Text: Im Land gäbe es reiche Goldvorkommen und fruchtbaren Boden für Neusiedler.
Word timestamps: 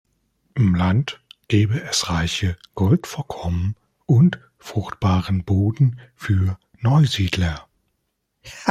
Im 0.55 0.73
Land 0.73 1.21
gäbe 1.47 1.79
es 1.83 2.09
reiche 2.09 2.57
Goldvorkommen 2.73 3.75
und 4.07 4.39
fruchtbaren 4.57 5.43
Boden 5.45 5.99
für 6.15 6.57
Neusiedler. 6.79 7.67